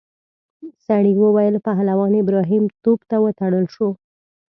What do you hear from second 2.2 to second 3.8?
ابراهیم توپ ته وتړل